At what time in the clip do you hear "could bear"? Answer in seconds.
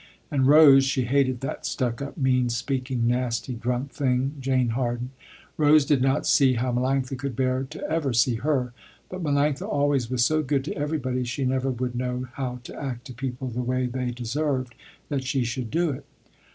7.19-7.65